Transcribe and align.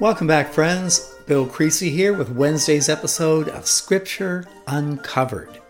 Welcome 0.00 0.26
back, 0.26 0.52
friends. 0.52 1.14
Bill 1.24 1.46
Creasy 1.46 1.88
here 1.88 2.12
with 2.12 2.28
Wednesday's 2.28 2.88
episode 2.88 3.48
of 3.48 3.64
Scripture 3.64 4.44
Uncovered. 4.66 5.60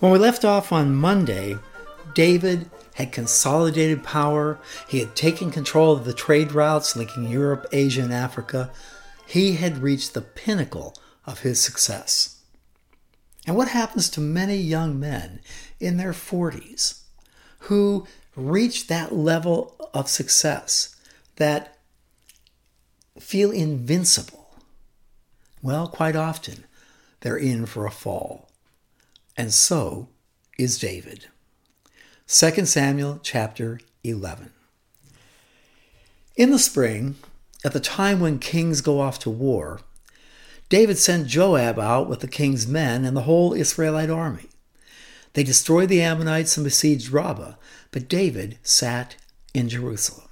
When 0.00 0.10
we 0.10 0.18
left 0.18 0.42
off 0.42 0.72
on 0.72 0.94
Monday, 0.94 1.58
David 2.14 2.70
had 2.94 3.12
consolidated 3.12 4.02
power. 4.02 4.58
He 4.88 5.00
had 5.00 5.14
taken 5.14 5.50
control 5.50 5.92
of 5.92 6.06
the 6.06 6.14
trade 6.14 6.52
routes 6.52 6.96
linking 6.96 7.28
Europe, 7.28 7.66
Asia, 7.70 8.00
and 8.00 8.12
Africa. 8.12 8.70
He 9.26 9.56
had 9.56 9.82
reached 9.82 10.14
the 10.14 10.22
pinnacle 10.22 10.94
of 11.26 11.40
his 11.40 11.60
success. 11.60 12.40
And 13.46 13.54
what 13.54 13.68
happens 13.68 14.08
to 14.10 14.20
many 14.20 14.56
young 14.56 14.98
men 14.98 15.40
in 15.78 15.98
their 15.98 16.14
40s 16.14 17.02
who 17.60 18.06
reach 18.34 18.86
that 18.86 19.14
level 19.14 19.76
of 19.92 20.08
success 20.08 20.96
that 21.36 21.77
feel 23.18 23.50
invincible? 23.50 24.56
Well, 25.62 25.88
quite 25.88 26.16
often 26.16 26.64
they're 27.20 27.36
in 27.36 27.66
for 27.66 27.86
a 27.86 27.90
fall. 27.90 28.48
And 29.36 29.52
so 29.52 30.08
is 30.58 30.78
David. 30.78 31.26
2 32.26 32.66
Samuel 32.66 33.20
chapter 33.22 33.80
11. 34.04 34.50
In 36.36 36.50
the 36.50 36.58
spring, 36.58 37.16
at 37.64 37.72
the 37.72 37.80
time 37.80 38.20
when 38.20 38.38
kings 38.38 38.80
go 38.80 39.00
off 39.00 39.18
to 39.20 39.30
war, 39.30 39.80
David 40.68 40.98
sent 40.98 41.26
Joab 41.26 41.78
out 41.78 42.08
with 42.08 42.20
the 42.20 42.28
king's 42.28 42.66
men 42.66 43.04
and 43.04 43.16
the 43.16 43.22
whole 43.22 43.54
Israelite 43.54 44.10
army. 44.10 44.48
They 45.32 45.42
destroyed 45.42 45.88
the 45.88 46.02
Ammonites 46.02 46.56
and 46.56 46.64
besieged 46.64 47.10
Rabbah, 47.10 47.54
but 47.90 48.08
David 48.08 48.58
sat 48.62 49.16
in 49.54 49.68
Jerusalem. 49.68 50.28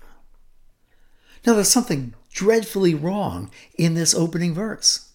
Now, 1.46 1.54
there's 1.54 1.68
something 1.68 2.14
dreadfully 2.36 2.94
wrong 2.94 3.50
in 3.76 3.94
this 3.94 4.14
opening 4.14 4.54
verse. 4.54 5.08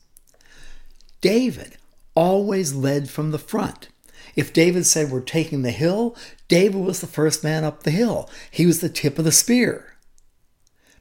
David 1.21 1.77
always 2.15 2.73
led 2.73 3.09
from 3.09 3.29
the 3.29 3.37
front. 3.37 3.89
If 4.35 4.51
David 4.51 4.85
said, 4.87 5.11
We're 5.11 5.21
taking 5.21 5.61
the 5.61 5.71
hill, 5.71 6.15
David 6.47 6.81
was 6.81 6.99
the 6.99 7.07
first 7.07 7.43
man 7.43 7.63
up 7.63 7.83
the 7.83 7.91
hill. 7.91 8.27
He 8.49 8.65
was 8.65 8.81
the 8.81 8.89
tip 8.89 9.19
of 9.19 9.25
the 9.25 9.31
spear. 9.31 9.95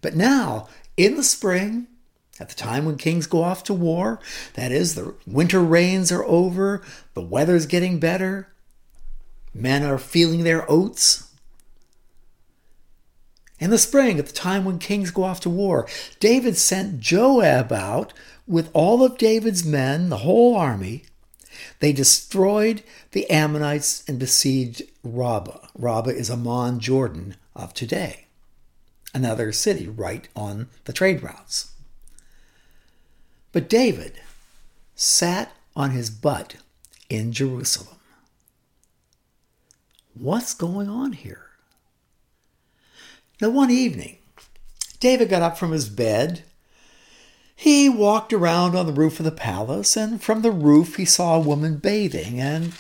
But 0.03 0.15
now, 0.15 0.69
in 0.97 1.17
the 1.17 1.23
spring, 1.23 1.87
at 2.39 2.51
the 2.51 2.55
time 2.55 2.85
when 2.85 2.97
kings 2.97 3.27
go 3.27 3.43
off 3.43 3.65
to 3.65 3.75
war, 3.75 4.21
that 4.55 4.73
is, 4.73 4.95
the 4.95 5.15
winter 5.27 5.61
rains 5.61 6.13
are 6.13 6.25
over, 6.25 6.83
the 7.15 7.23
weather's 7.23 7.67
getting 7.67 7.99
better, 7.99 8.49
men 9.55 9.83
are 9.85 9.99
feeling 9.99 10.45
their 10.45 10.71
oats. 10.71 11.30
In 13.61 13.69
the 13.71 13.79
spring, 13.79 14.19
at 14.19 14.27
the 14.27 14.33
time 14.33 14.65
when 14.65 14.79
kings 14.79 15.11
go 15.11 15.23
off 15.23 15.41
to 15.41 15.51
war, 15.51 15.87
David 16.19 16.57
sent 16.57 16.99
Joab 16.99 17.71
out 17.71 18.15
with 18.47 18.71
all 18.73 19.05
of 19.05 19.19
David's 19.19 19.65
men, 19.65 20.09
the 20.09 20.19
whole 20.19 20.57
army, 20.57 21.05
they 21.81 21.93
destroyed 21.93 22.83
the 23.13 23.29
Ammonites 23.31 24.03
and 24.09 24.19
besieged 24.19 24.83
Rabbah. 25.05 25.69
Rabbah 25.75 26.11
is 26.11 26.31
Amman, 26.31 26.81
Jordan 26.81 27.37
of 27.55 27.75
today, 27.75 28.27
another 29.15 29.53
city 29.53 29.87
right 29.87 30.27
on 30.35 30.69
the 30.87 30.93
trade 30.95 31.23
routes. 31.23 31.73
But 33.53 33.69
David 33.69 34.21
sat 34.95 35.53
on 35.77 35.91
his 35.91 36.09
butt 36.09 36.57
in 37.11 37.33
Jerusalem. 37.33 37.99
What's 40.15 40.55
going 40.55 40.89
on 40.89 41.13
here? 41.13 41.50
Now, 43.41 43.49
one 43.49 43.71
evening, 43.71 44.19
David 44.99 45.31
got 45.31 45.41
up 45.43 45.57
from 45.57 45.73
his 45.73 45.89
bed. 45.89 46.45
He 47.57 47.89
walked 47.89 48.33
around 48.33 48.77
on 48.77 48.87
the 48.87 48.93
roof 48.93 49.19
of 49.19 49.25
the 49.25 49.31
palace, 49.31 49.97
and 49.97 50.23
from 50.23 50.43
the 50.43 50.51
roof 50.51 50.97
he 50.97 51.07
saw 51.07 51.37
a 51.37 51.41
woman 51.41 51.79
bathing, 51.79 52.39
and 52.39 52.73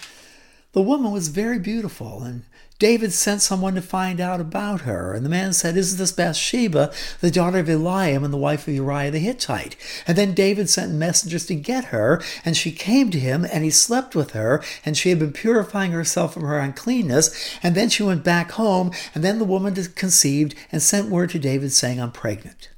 the 0.72 0.82
woman 0.82 1.12
was 1.12 1.28
very 1.28 1.58
beautiful, 1.58 2.22
and 2.22 2.44
David 2.80 3.12
sent 3.12 3.40
someone 3.40 3.76
to 3.76 3.82
find 3.82 4.20
out 4.20 4.40
about 4.40 4.80
her. 4.80 5.14
And 5.14 5.24
the 5.24 5.30
man 5.30 5.52
said, 5.52 5.76
Isn't 5.76 5.98
this 5.98 6.10
Bathsheba, 6.10 6.92
the 7.20 7.30
daughter 7.30 7.58
of 7.58 7.68
Eliam 7.68 8.24
and 8.24 8.34
the 8.34 8.38
wife 8.38 8.66
of 8.66 8.74
Uriah 8.74 9.12
the 9.12 9.20
Hittite? 9.20 9.76
And 10.08 10.18
then 10.18 10.34
David 10.34 10.68
sent 10.68 10.92
messengers 10.92 11.46
to 11.46 11.54
get 11.54 11.86
her, 11.86 12.20
and 12.44 12.56
she 12.56 12.72
came 12.72 13.12
to 13.12 13.20
him, 13.20 13.44
and 13.44 13.62
he 13.62 13.70
slept 13.70 14.16
with 14.16 14.32
her, 14.32 14.60
and 14.84 14.96
she 14.96 15.10
had 15.10 15.20
been 15.20 15.32
purifying 15.32 15.92
herself 15.92 16.34
from 16.34 16.42
her 16.42 16.58
uncleanness. 16.58 17.56
And 17.62 17.76
then 17.76 17.88
she 17.88 18.02
went 18.02 18.24
back 18.24 18.50
home, 18.52 18.90
and 19.14 19.22
then 19.22 19.38
the 19.38 19.44
woman 19.44 19.76
conceived 19.94 20.56
and 20.72 20.82
sent 20.82 21.08
word 21.08 21.30
to 21.30 21.38
David 21.38 21.72
saying, 21.72 22.00
I'm 22.00 22.10
pregnant. 22.10 22.70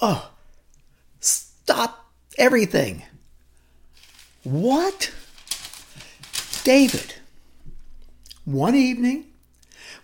Oh, 0.00 0.30
Stop 1.64 2.10
everything. 2.36 3.04
What? 4.42 5.10
David. 6.62 7.14
One 8.44 8.74
evening, 8.74 9.26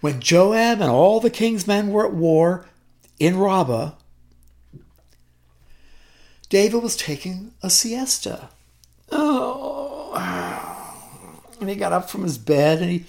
when 0.01 0.21
Joab 0.21 0.81
and 0.81 0.91
all 0.91 1.21
the 1.21 1.31
king's 1.31 1.67
men 1.67 1.91
were 1.91 2.07
at 2.07 2.15
war 2.15 2.67
in 3.19 3.39
Rabbah, 3.39 3.93
David 6.49 6.83
was 6.83 6.97
taking 6.97 7.53
a 7.63 7.71
siesta. 7.71 8.49
Oh, 9.13 10.13
and 11.61 11.69
he 11.69 11.77
got 11.77 11.93
up 11.93 12.09
from 12.09 12.23
his 12.23 12.39
bed 12.39 12.81
and 12.81 12.91
he 12.91 13.05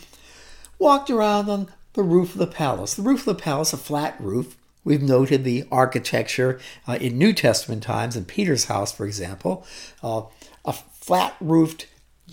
walked 0.78 1.09
around 1.09 1.50
on 1.50 1.70
the 1.94 2.03
roof 2.03 2.34
of 2.34 2.40
the 2.40 2.47
palace. 2.47 2.94
The 2.94 3.02
roof 3.02 3.22
of 3.22 3.38
the 3.38 3.44
palace, 3.44 3.74
a 3.74 3.78
flat 3.78 4.16
roof, 4.20 4.58
We've 4.84 5.02
noted 5.02 5.44
the 5.44 5.66
architecture 5.72 6.59
uh, 6.88 6.97
in 7.00 7.18
New 7.18 7.34
Testament 7.34 7.84
times, 7.84 8.16
in 8.16 8.25
Peter's 8.25 8.66
house, 8.66 8.91
for 8.91 9.06
example, 9.06 9.66
uh, 10.02 10.24
a 10.66 10.74
flat 10.74 11.36
roofed 11.40 11.86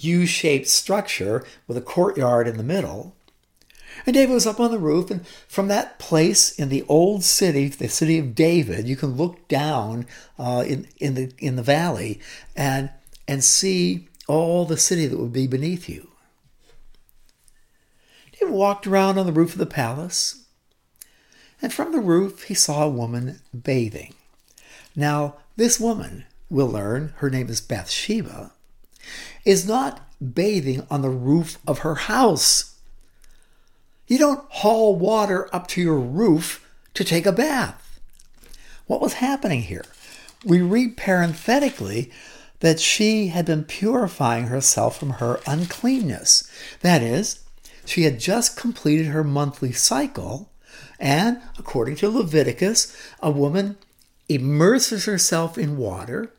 U 0.05 0.27
shaped 0.27 0.69
structure 0.69 1.45
with 1.67 1.77
a 1.77 1.83
courtyard 1.83 2.47
in 2.49 2.57
the 2.57 2.63
middle. 2.63 3.15
And 4.07 4.15
David 4.15 4.33
was 4.33 4.47
up 4.47 4.61
on 4.61 4.71
the 4.71 4.79
roof, 4.79 5.11
and 5.11 5.27
from 5.49 5.69
that 5.69 5.99
place 5.99 6.53
in 6.53 6.69
the 6.69 6.85
old 6.89 7.25
city, 7.25 7.69
the 7.69 7.89
city 7.89 8.19
of 8.19 8.35
David, 8.35 8.87
you 8.87 8.97
can 8.97 9.17
look 9.17 9.49
down 9.49 10.07
uh, 10.39 10.65
in, 10.67 10.87
in, 10.99 11.15
the, 11.15 11.33
in 11.39 11.57
the 11.57 11.63
valley 11.63 12.21
and, 12.55 12.91
and 13.27 13.43
see 13.43 14.09
all 14.29 14.65
the 14.65 14.77
city 14.77 15.07
that 15.07 15.19
would 15.19 15.33
be 15.33 15.47
beneath 15.47 15.89
you. 15.89 16.11
David 18.39 18.55
walked 18.55 18.87
around 18.87 19.19
on 19.19 19.27
the 19.27 19.33
roof 19.33 19.53
of 19.53 19.59
the 19.59 19.67
palace, 19.67 20.45
and 21.61 21.73
from 21.73 21.91
the 21.91 21.99
roof 21.99 22.45
he 22.45 22.55
saw 22.55 22.85
a 22.85 22.91
woman 22.91 23.41
bathing. 23.63 24.15
Now, 24.95 25.37
this 25.57 25.81
woman, 25.81 26.25
we'll 26.49 26.69
learn, 26.69 27.15
her 27.17 27.31
name 27.31 27.49
is 27.49 27.61
Bathsheba, 27.61 28.53
is 29.45 29.67
not 29.67 30.01
bathing 30.35 30.87
on 30.91 31.03
the 31.03 31.11
roof 31.11 31.59
of 31.67 31.81
her 31.81 31.95
house. 31.95 32.77
You 34.07 34.19
don't 34.19 34.51
haul 34.51 34.97
water 34.97 35.49
up 35.55 35.67
to 35.69 35.83
your 35.83 35.99
roof 35.99 36.67
to 36.95 37.05
take 37.05 37.27
a 37.27 37.33
bath. 37.33 38.01
What 38.87 39.01
was 39.01 39.15
happening 39.15 39.63
here? 39.63 39.85
We 40.45 40.63
read 40.63 40.97
parenthetically 40.97 42.11
that 42.61 42.81
she 42.81 43.29
had 43.29 43.47
been 43.47 43.65
purifying 43.65 44.47
herself 44.47 44.99
from 44.99 45.11
her 45.11 45.41
uncleanness. 45.47 46.51
That 46.81 47.03
is, 47.03 47.41
she 47.85 48.03
had 48.03 48.19
just 48.19 48.57
completed 48.57 49.07
her 49.07 49.23
monthly 49.23 49.73
cycle 49.73 50.51
and 50.99 51.41
according 51.59 51.97
to 51.97 52.09
Leviticus, 52.09 52.97
a 53.21 53.31
woman 53.31 53.77
immerses 54.29 55.05
herself 55.05 55.57
in 55.57 55.77
water 55.77 56.33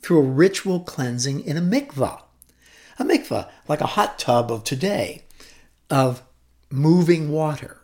through 0.00 0.18
a 0.18 0.30
ritual 0.30 0.80
cleansing 0.80 1.40
in 1.44 1.56
a 1.56 1.60
mikvah. 1.60 2.22
A 2.98 3.04
mikvah, 3.04 3.48
like 3.68 3.80
a 3.80 3.86
hot 3.86 4.18
tub 4.18 4.50
of 4.50 4.64
today, 4.64 5.22
of 5.90 6.22
moving 6.70 7.30
water. 7.30 7.78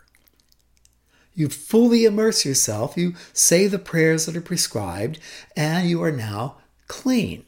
You 1.35 1.49
fully 1.49 2.05
immerse 2.05 2.45
yourself, 2.45 2.97
you 2.97 3.15
say 3.33 3.67
the 3.67 3.79
prayers 3.79 4.27
that 4.27 4.37
are 4.37 4.41
prescribed, 4.41 5.21
and 5.57 5.89
you 5.89 6.03
are 6.03 6.11
now 6.11 6.57
clean. 6.89 7.45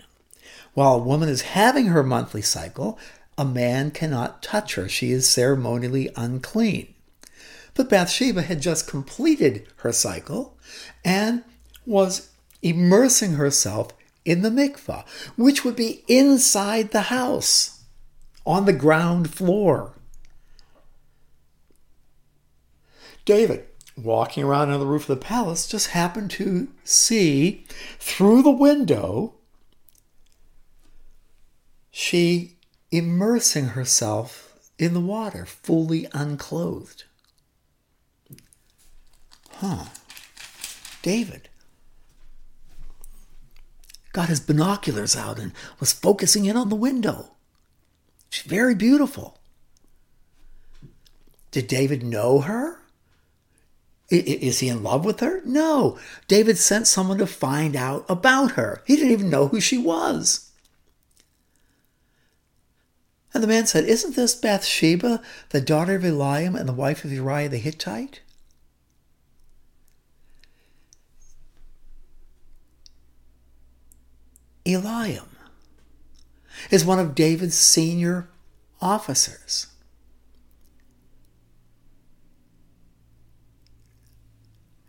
While 0.75 0.95
a 0.95 1.03
woman 1.03 1.29
is 1.29 1.43
having 1.43 1.87
her 1.87 2.03
monthly 2.03 2.43
cycle, 2.43 2.99
a 3.37 3.45
man 3.45 3.91
cannot 3.91 4.43
touch 4.43 4.77
her. 4.77 4.89
She 4.89 5.11
is 5.11 5.29
ceremonially 5.29 6.11
unclean. 6.15 6.95
But 7.75 7.89
Bathsheba 7.89 8.43
had 8.43 8.61
just 8.61 8.87
completed 8.87 9.67
her 9.77 9.93
cycle 9.93 10.57
and 11.05 11.43
was 11.87 12.31
immersing 12.63 13.33
herself 13.33 13.93
in 14.25 14.43
the 14.43 14.51
mikvah, 14.51 15.05
which 15.37 15.65
would 15.65 15.77
be 15.77 16.05
inside 16.09 16.91
the 16.91 17.03
house, 17.03 17.85
on 18.47 18.65
the 18.65 18.73
ground 18.73 19.33
floor. 19.33 19.95
David, 23.25 23.65
walking 23.97 24.45
around 24.45 24.71
on 24.71 24.81
the 24.81 24.87
roof 24.87 25.09
of 25.09 25.19
the 25.19 25.25
palace, 25.25 25.67
just 25.67 25.89
happened 25.89 26.31
to 26.33 26.69
see 26.85 27.65
through 27.99 28.43
the 28.43 28.51
window 28.51 29.35
she 31.91 32.57
immersing 32.91 33.69
herself 33.69 34.59
in 34.79 34.95
the 34.95 35.01
water, 35.01 35.45
fully 35.45 36.07
unclothed. 36.13 37.05
Huh. 39.57 39.85
David, 41.03 41.49
got 44.13 44.29
his 44.29 44.41
binoculars 44.41 45.17
out 45.17 45.39
and 45.39 45.53
was 45.79 45.93
focusing 45.93 46.45
in 46.45 46.57
on 46.57 46.69
the 46.69 46.77
window. 46.77 47.33
She's 48.29 48.47
very 48.47 48.75
beautiful. 48.75 49.39
Did 51.51 51.67
David 51.67 52.03
know 52.03 52.41
her? 52.41 52.79
Is 54.09 54.59
he 54.59 54.69
in 54.69 54.83
love 54.83 55.05
with 55.05 55.21
her? 55.21 55.41
No. 55.45 55.99
David 56.27 56.59
sent 56.59 56.89
someone 56.89 57.19
to 57.19 57.27
find 57.27 57.77
out 57.77 58.05
about 58.09 58.53
her. 58.53 58.83
He 58.85 58.97
didn't 58.97 59.13
even 59.13 59.31
know 59.31 59.49
who 59.49 59.61
she 59.61 59.79
was. 59.79 60.51
And 63.33 63.43
the 63.43 63.49
man 63.49 63.67
said, 63.67 63.85
Isn't 63.85 64.17
this 64.17 64.35
Bathsheba, 64.35 65.23
the 65.51 65.61
daughter 65.61 65.95
of 65.95 66.03
Eliam 66.03 66.59
and 66.59 66.69
the 66.69 66.73
wife 66.73 67.05
of 67.05 67.13
Uriah 67.13 67.49
the 67.49 67.59
Hittite? 67.59 68.21
Eliam 74.73 75.27
is 76.71 76.85
one 76.85 76.99
of 76.99 77.15
David's 77.15 77.59
senior 77.59 78.29
officers. 78.81 79.67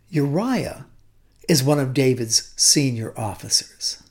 Uriah 0.08 0.86
is 1.48 1.62
one 1.62 1.80
of 1.80 1.94
David's 1.94 2.52
senior 2.56 3.18
officers. 3.18 4.02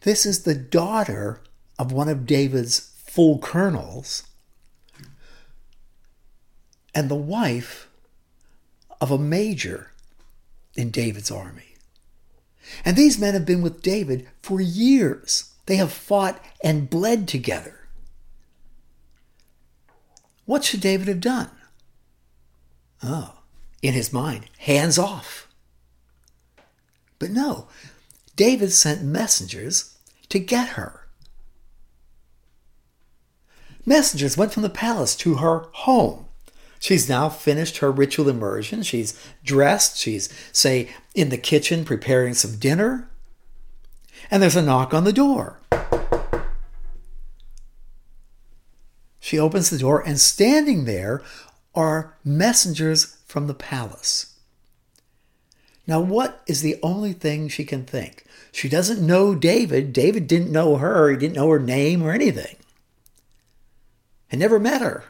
This 0.00 0.26
is 0.26 0.42
the 0.42 0.54
daughter 0.54 1.40
of 1.78 1.92
one 1.92 2.08
of 2.08 2.26
David's 2.26 2.90
full 3.06 3.38
colonels 3.38 4.24
and 6.94 7.08
the 7.08 7.14
wife 7.14 7.88
of 9.00 9.10
a 9.10 9.18
major 9.18 9.92
in 10.74 10.90
David's 10.90 11.30
army. 11.30 11.69
And 12.84 12.96
these 12.96 13.18
men 13.18 13.34
have 13.34 13.46
been 13.46 13.62
with 13.62 13.82
David 13.82 14.28
for 14.42 14.60
years. 14.60 15.52
They 15.66 15.76
have 15.76 15.92
fought 15.92 16.42
and 16.62 16.90
bled 16.90 17.28
together. 17.28 17.88
What 20.46 20.64
should 20.64 20.80
David 20.80 21.08
have 21.08 21.20
done? 21.20 21.50
Oh, 23.02 23.38
in 23.82 23.94
his 23.94 24.12
mind, 24.12 24.46
hands 24.58 24.98
off. 24.98 25.48
But 27.18 27.30
no, 27.30 27.68
David 28.36 28.72
sent 28.72 29.02
messengers 29.02 29.96
to 30.28 30.38
get 30.38 30.70
her. 30.70 31.06
Messengers 33.86 34.36
went 34.36 34.52
from 34.52 34.62
the 34.62 34.70
palace 34.70 35.14
to 35.16 35.36
her 35.36 35.66
home. 35.72 36.26
She's 36.80 37.10
now 37.10 37.28
finished 37.28 37.78
her 37.78 37.92
ritual 37.92 38.30
immersion. 38.30 38.82
She's 38.82 39.22
dressed. 39.44 39.98
She's, 39.98 40.30
say, 40.50 40.88
in 41.14 41.28
the 41.28 41.36
kitchen 41.36 41.84
preparing 41.84 42.32
some 42.32 42.56
dinner. 42.56 43.08
And 44.30 44.42
there's 44.42 44.56
a 44.56 44.62
knock 44.62 44.94
on 44.94 45.04
the 45.04 45.12
door. 45.12 45.60
She 49.20 49.38
opens 49.38 49.68
the 49.68 49.78
door, 49.78 50.00
and 50.00 50.18
standing 50.18 50.86
there 50.86 51.22
are 51.74 52.16
messengers 52.24 53.18
from 53.26 53.46
the 53.46 53.54
palace. 53.54 54.38
Now, 55.86 56.00
what 56.00 56.42
is 56.46 56.62
the 56.62 56.76
only 56.82 57.12
thing 57.12 57.48
she 57.48 57.64
can 57.64 57.84
think? 57.84 58.24
She 58.52 58.70
doesn't 58.70 59.06
know 59.06 59.34
David. 59.34 59.92
David 59.92 60.26
didn't 60.26 60.50
know 60.50 60.78
her. 60.78 61.10
He 61.10 61.18
didn't 61.18 61.36
know 61.36 61.50
her 61.50 61.58
name 61.58 62.02
or 62.02 62.12
anything. 62.12 62.56
And 64.30 64.40
never 64.40 64.58
met 64.58 64.80
her. 64.80 65.04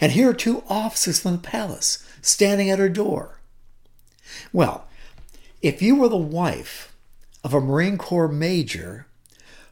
And 0.00 0.12
here 0.12 0.30
are 0.30 0.34
two 0.34 0.62
officers 0.68 1.20
from 1.20 1.32
the 1.32 1.38
palace 1.38 2.06
standing 2.22 2.70
at 2.70 2.78
her 2.78 2.88
door. 2.88 3.40
Well, 4.52 4.86
if 5.62 5.82
you 5.82 5.96
were 5.96 6.08
the 6.08 6.16
wife 6.16 6.94
of 7.44 7.54
a 7.54 7.60
Marine 7.60 7.98
Corps 7.98 8.28
major 8.28 9.06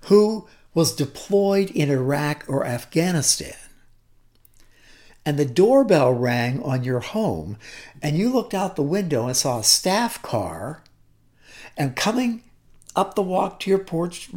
who 0.02 0.46
was 0.74 0.94
deployed 0.94 1.70
in 1.70 1.90
Iraq 1.90 2.44
or 2.48 2.64
Afghanistan, 2.64 3.56
and 5.24 5.38
the 5.38 5.44
doorbell 5.44 6.12
rang 6.12 6.62
on 6.62 6.84
your 6.84 7.00
home, 7.00 7.58
and 8.00 8.16
you 8.16 8.32
looked 8.32 8.54
out 8.54 8.76
the 8.76 8.82
window 8.82 9.26
and 9.26 9.36
saw 9.36 9.58
a 9.58 9.64
staff 9.64 10.22
car, 10.22 10.82
and 11.76 11.96
coming 11.96 12.42
up 12.96 13.14
the 13.14 13.22
walk 13.22 13.60
to 13.60 13.70
your 13.70 13.78
porch, 13.78 14.30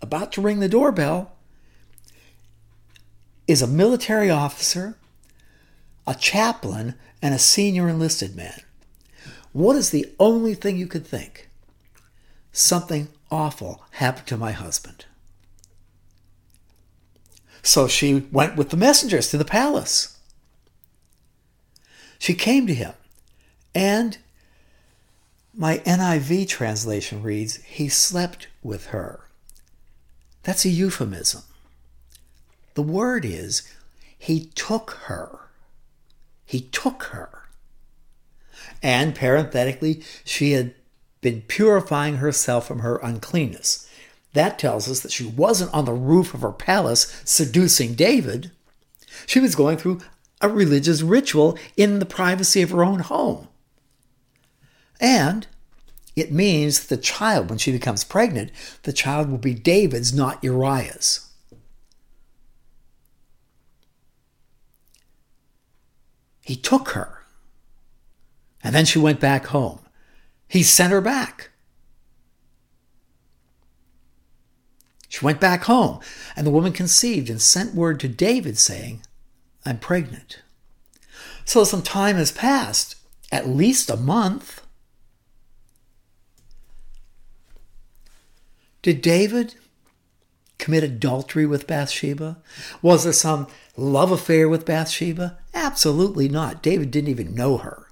about 0.00 0.32
to 0.32 0.40
ring 0.40 0.60
the 0.60 0.68
doorbell, 0.68 1.32
is 3.50 3.62
a 3.62 3.66
military 3.66 4.30
officer, 4.30 4.96
a 6.06 6.14
chaplain, 6.14 6.94
and 7.20 7.34
a 7.34 7.38
senior 7.38 7.88
enlisted 7.88 8.36
man. 8.36 8.60
What 9.52 9.74
is 9.74 9.90
the 9.90 10.06
only 10.20 10.54
thing 10.54 10.76
you 10.76 10.86
could 10.86 11.04
think? 11.04 11.50
Something 12.52 13.08
awful 13.28 13.82
happened 13.92 14.28
to 14.28 14.36
my 14.36 14.52
husband. 14.52 15.04
So 17.60 17.88
she 17.88 18.26
went 18.30 18.54
with 18.54 18.70
the 18.70 18.76
messengers 18.76 19.30
to 19.30 19.36
the 19.38 19.44
palace. 19.44 20.16
She 22.20 22.34
came 22.34 22.68
to 22.68 22.74
him, 22.74 22.92
and 23.74 24.18
my 25.52 25.78
NIV 25.78 26.46
translation 26.46 27.20
reads, 27.20 27.56
He 27.56 27.88
slept 27.88 28.46
with 28.62 28.86
her. 28.86 29.24
That's 30.44 30.64
a 30.64 30.68
euphemism. 30.68 31.42
The 32.74 32.82
word 32.82 33.24
is, 33.24 33.62
He 34.18 34.46
took 34.54 34.92
her. 35.06 35.50
He 36.44 36.60
took 36.60 37.04
her. 37.04 37.48
And 38.82 39.14
parenthetically, 39.14 40.02
she 40.24 40.52
had 40.52 40.74
been 41.20 41.42
purifying 41.42 42.16
herself 42.16 42.66
from 42.66 42.80
her 42.80 42.96
uncleanness. 42.98 43.88
That 44.32 44.58
tells 44.58 44.88
us 44.88 45.00
that 45.00 45.12
she 45.12 45.26
wasn't 45.26 45.74
on 45.74 45.84
the 45.84 45.92
roof 45.92 46.34
of 46.34 46.42
her 46.42 46.52
palace 46.52 47.20
seducing 47.24 47.94
David. 47.94 48.50
She 49.26 49.40
was 49.40 49.54
going 49.54 49.76
through 49.76 50.00
a 50.40 50.48
religious 50.48 51.02
ritual 51.02 51.58
in 51.76 51.98
the 51.98 52.06
privacy 52.06 52.62
of 52.62 52.70
her 52.70 52.84
own 52.84 53.00
home. 53.00 53.48
And 55.00 55.46
it 56.16 56.32
means 56.32 56.80
that 56.80 56.94
the 56.94 57.02
child, 57.02 57.48
when 57.48 57.58
she 57.58 57.72
becomes 57.72 58.04
pregnant, 58.04 58.50
the 58.82 58.92
child 58.92 59.30
will 59.30 59.38
be 59.38 59.54
David's, 59.54 60.12
not 60.12 60.42
Uriah's. 60.42 61.29
He 66.50 66.56
took 66.56 66.88
her. 66.88 67.22
And 68.60 68.74
then 68.74 68.84
she 68.84 68.98
went 68.98 69.20
back 69.20 69.46
home. 69.46 69.78
He 70.48 70.64
sent 70.64 70.90
her 70.92 71.00
back. 71.00 71.50
She 75.08 75.24
went 75.24 75.38
back 75.38 75.62
home, 75.62 76.00
and 76.34 76.44
the 76.44 76.50
woman 76.50 76.72
conceived 76.72 77.30
and 77.30 77.40
sent 77.40 77.76
word 77.76 78.00
to 78.00 78.08
David 78.08 78.58
saying, 78.58 79.02
I'm 79.64 79.78
pregnant. 79.78 80.42
So 81.44 81.62
some 81.62 81.82
time 81.82 82.16
has 82.16 82.32
passed, 82.32 82.96
at 83.30 83.48
least 83.48 83.88
a 83.88 83.96
month. 83.96 84.66
Did 88.82 89.02
David 89.02 89.54
commit 90.60 90.84
adultery 90.84 91.46
with 91.46 91.66
Bathsheba? 91.66 92.38
Was 92.82 93.04
there 93.04 93.12
some 93.12 93.48
love 93.76 94.12
affair 94.12 94.48
with 94.48 94.66
Bathsheba? 94.66 95.38
Absolutely 95.54 96.28
not. 96.28 96.62
David 96.62 96.90
didn't 96.90 97.10
even 97.10 97.34
know 97.34 97.56
her. 97.58 97.88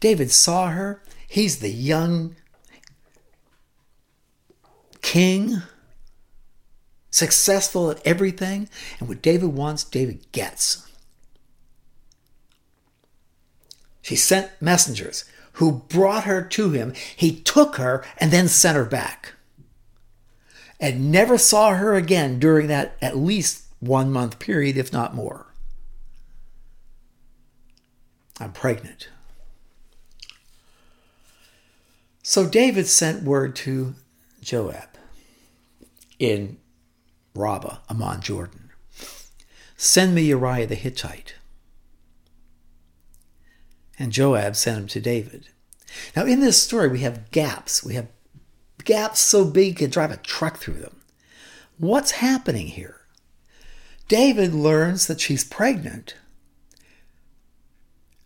David 0.00 0.30
saw 0.30 0.68
her. 0.70 1.02
He's 1.26 1.60
the 1.60 1.70
young 1.70 2.36
king 5.00 5.62
successful 7.10 7.90
at 7.90 8.04
everything. 8.06 8.68
And 8.98 9.08
what 9.08 9.22
David 9.22 9.50
wants, 9.50 9.84
David 9.84 10.30
gets. 10.32 10.86
She 14.02 14.16
sent 14.16 14.50
messengers 14.60 15.24
who 15.54 15.84
brought 15.88 16.24
her 16.24 16.42
to 16.42 16.70
him. 16.70 16.94
He 17.16 17.38
took 17.40 17.76
her 17.76 18.04
and 18.18 18.30
then 18.30 18.48
sent 18.48 18.76
her 18.76 18.84
back. 18.84 19.34
And 20.80 21.12
never 21.12 21.36
saw 21.36 21.74
her 21.74 21.94
again 21.94 22.38
during 22.38 22.66
that 22.68 22.96
at 23.02 23.16
least 23.16 23.64
one 23.80 24.10
month 24.10 24.38
period, 24.38 24.76
if 24.78 24.92
not 24.92 25.14
more. 25.14 25.46
I'm 28.40 28.52
pregnant. 28.52 29.08
So 32.22 32.46
David 32.46 32.86
sent 32.86 33.22
word 33.22 33.54
to 33.56 33.94
Joab 34.40 34.88
in 36.18 36.58
Rabbah, 37.34 37.78
Ammon 37.90 38.20
Jordan. 38.20 38.70
Send 39.76 40.14
me 40.14 40.22
Uriah 40.22 40.66
the 40.66 40.74
Hittite. 40.74 41.34
And 43.98 44.12
Joab 44.12 44.56
sent 44.56 44.78
him 44.78 44.86
to 44.88 45.00
David. 45.00 45.48
Now, 46.14 46.24
in 46.24 46.40
this 46.40 46.62
story, 46.62 46.88
we 46.88 47.00
have 47.00 47.30
gaps. 47.30 47.82
We 47.84 47.94
have 47.94 48.08
gaps 48.84 49.20
so 49.20 49.44
big 49.44 49.68
you 49.68 49.74
could 49.74 49.90
drive 49.90 50.10
a 50.10 50.16
truck 50.16 50.58
through 50.58 50.74
them. 50.74 50.96
What's 51.78 52.12
happening 52.12 52.68
here? 52.68 52.96
David 54.08 54.52
learns 54.52 55.06
that 55.06 55.20
she's 55.20 55.44
pregnant. 55.44 56.14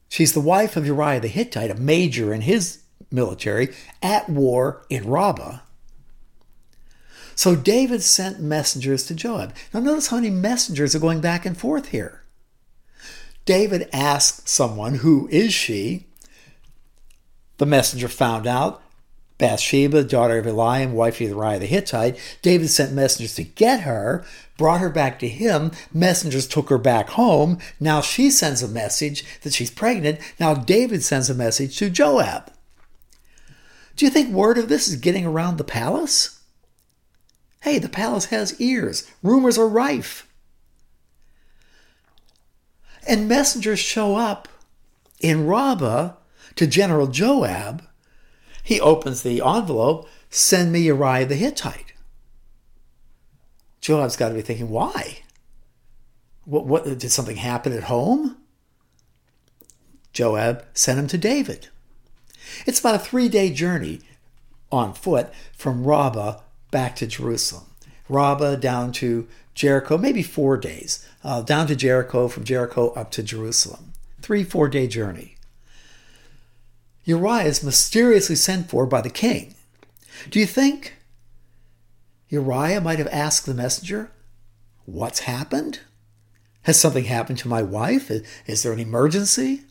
She's 0.08 0.32
the 0.32 0.40
wife 0.40 0.76
of 0.76 0.86
Uriah 0.86 1.20
the 1.20 1.28
Hittite, 1.28 1.70
a 1.70 1.74
major 1.74 2.32
in 2.32 2.42
his 2.42 2.82
military 3.10 3.74
at 4.02 4.28
war 4.28 4.86
in 4.88 5.08
Rabbah. 5.08 5.58
So 7.34 7.56
David 7.56 8.02
sent 8.02 8.40
messengers 8.40 9.06
to 9.06 9.14
Joab. 9.14 9.54
Now 9.72 9.80
notice 9.80 10.08
how 10.08 10.16
many 10.16 10.30
messengers 10.30 10.94
are 10.94 11.00
going 11.00 11.20
back 11.20 11.44
and 11.44 11.58
forth 11.58 11.88
here. 11.88 12.22
David 13.44 13.88
asked 13.92 14.48
someone, 14.48 14.96
Who 14.96 15.28
is 15.28 15.52
she? 15.52 16.06
The 17.58 17.66
messenger 17.66 18.08
found 18.08 18.46
out 18.46 18.82
Bathsheba, 19.38 20.04
daughter 20.04 20.38
of 20.38 20.46
Eliam, 20.46 20.92
wife 20.92 21.20
of 21.20 21.28
Uriah 21.28 21.58
the 21.58 21.66
Hittite. 21.66 22.18
David 22.42 22.70
sent 22.70 22.92
messengers 22.92 23.34
to 23.34 23.42
get 23.42 23.80
her, 23.80 24.24
brought 24.56 24.80
her 24.80 24.90
back 24.90 25.18
to 25.18 25.28
him. 25.28 25.72
Messengers 25.92 26.46
took 26.46 26.68
her 26.68 26.78
back 26.78 27.10
home. 27.10 27.58
Now 27.80 28.00
she 28.00 28.30
sends 28.30 28.62
a 28.62 28.68
message 28.68 29.24
that 29.42 29.52
she's 29.52 29.70
pregnant. 29.70 30.20
Now 30.38 30.54
David 30.54 31.02
sends 31.02 31.28
a 31.28 31.34
message 31.34 31.76
to 31.78 31.90
Joab. 31.90 32.52
Do 33.96 34.04
you 34.04 34.10
think 34.10 34.32
word 34.32 34.58
of 34.58 34.68
this 34.68 34.88
is 34.88 34.96
getting 34.96 35.26
around 35.26 35.58
the 35.58 35.64
palace? 35.64 36.40
Hey, 37.62 37.78
the 37.78 37.88
palace 37.88 38.26
has 38.26 38.60
ears. 38.60 39.10
Rumors 39.22 39.56
are 39.56 39.68
rife. 39.68 40.28
And 43.06 43.28
messengers 43.28 43.78
show 43.78 44.16
up 44.16 44.48
in 45.20 45.46
Rabbah 45.46 46.12
to 46.56 46.66
General 46.66 47.06
Joab. 47.06 47.84
He 48.64 48.80
opens 48.80 49.22
the 49.22 49.42
envelope, 49.42 50.08
send 50.30 50.72
me 50.72 50.80
Uriah 50.80 51.26
the 51.26 51.36
Hittite. 51.36 51.92
Joab's 53.82 54.16
got 54.16 54.30
to 54.30 54.34
be 54.34 54.40
thinking, 54.40 54.70
why? 54.70 55.18
What, 56.46 56.64
what 56.64 56.84
did 56.98 57.12
something 57.12 57.36
happen 57.36 57.74
at 57.74 57.84
home? 57.84 58.38
Joab 60.14 60.64
sent 60.72 60.98
him 60.98 61.06
to 61.08 61.18
David. 61.18 61.68
It's 62.66 62.80
about 62.80 62.94
a 62.94 62.98
three 62.98 63.28
day 63.28 63.50
journey 63.50 64.00
on 64.72 64.94
foot 64.94 65.30
from 65.54 65.84
Rabbah 65.84 66.40
back 66.70 66.96
to 66.96 67.06
Jerusalem. 67.06 67.66
Rabbah 68.08 68.56
down 68.56 68.92
to 68.92 69.28
Jericho, 69.54 69.98
maybe 69.98 70.22
four 70.22 70.56
days, 70.56 71.06
uh, 71.22 71.42
down 71.42 71.66
to 71.66 71.76
Jericho, 71.76 72.28
from 72.28 72.44
Jericho 72.44 72.90
up 72.94 73.10
to 73.12 73.22
Jerusalem. 73.22 73.92
Three, 74.22 74.42
four 74.42 74.68
day 74.68 74.86
journey. 74.86 75.33
Uriah 77.04 77.44
is 77.44 77.62
mysteriously 77.62 78.36
sent 78.36 78.70
for 78.70 78.86
by 78.86 79.00
the 79.00 79.10
king. 79.10 79.54
Do 80.30 80.38
you 80.38 80.46
think 80.46 80.94
Uriah 82.28 82.80
might 82.80 82.98
have 82.98 83.08
asked 83.08 83.46
the 83.46 83.54
messenger, 83.54 84.10
What's 84.86 85.20
happened? 85.20 85.80
Has 86.62 86.80
something 86.80 87.04
happened 87.04 87.38
to 87.38 87.48
my 87.48 87.62
wife? 87.62 88.10
Is 88.46 88.62
there 88.62 88.72
an 88.72 88.80
emergency? 88.80 89.62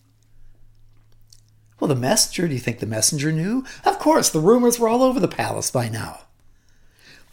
Well, 1.80 1.88
the 1.88 1.96
messenger, 1.96 2.48
do 2.48 2.54
you 2.54 2.60
think 2.60 2.80
the 2.80 2.86
messenger 2.86 3.32
knew? 3.32 3.66
Of 3.84 4.00
course, 4.00 4.30
the 4.30 4.40
rumors 4.40 4.80
were 4.80 4.88
all 4.88 5.04
over 5.04 5.20
the 5.20 5.28
palace 5.28 5.70
by 5.70 5.90
now. 5.90 6.22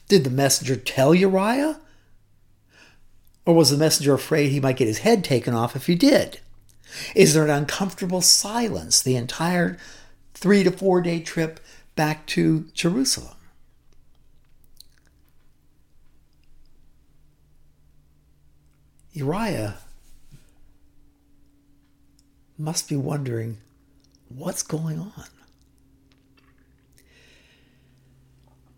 Did 0.08 0.24
the 0.24 0.30
messenger 0.30 0.76
tell 0.76 1.14
Uriah? 1.14 1.78
Or 3.46 3.54
was 3.54 3.70
the 3.70 3.76
messenger 3.76 4.14
afraid 4.14 4.50
he 4.50 4.60
might 4.60 4.76
get 4.76 4.88
his 4.88 4.98
head 4.98 5.24
taken 5.24 5.54
off 5.54 5.76
if 5.76 5.86
he 5.86 5.94
did? 5.94 6.40
Is 7.14 7.34
there 7.34 7.44
an 7.44 7.50
uncomfortable 7.50 8.22
silence 8.22 9.02
the 9.02 9.16
entire 9.16 9.78
three 10.34 10.62
to 10.64 10.70
four 10.70 11.00
day 11.00 11.20
trip 11.20 11.60
back 11.96 12.26
to 12.26 12.66
Jerusalem? 12.74 13.34
Uriah 19.12 19.78
must 22.56 22.88
be 22.88 22.96
wondering 22.96 23.58
what's 24.28 24.62
going 24.62 24.98
on. 24.98 25.24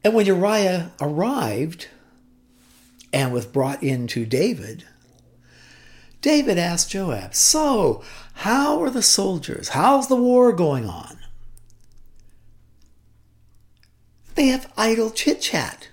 And 0.04 0.14
when 0.14 0.26
Uriah 0.26 0.92
arrived 1.00 1.88
and 3.12 3.32
was 3.32 3.46
brought 3.46 3.82
in 3.82 4.06
to 4.08 4.24
David, 4.24 4.84
David 6.22 6.56
asked 6.56 6.90
Joab, 6.90 7.34
So, 7.34 8.02
how 8.34 8.80
are 8.82 8.90
the 8.90 9.02
soldiers? 9.02 9.70
How's 9.70 10.08
the 10.08 10.16
war 10.16 10.52
going 10.52 10.88
on? 10.88 11.18
They 14.34 14.46
have 14.46 14.72
idle 14.76 15.10
chit 15.10 15.42
chat. 15.42 15.88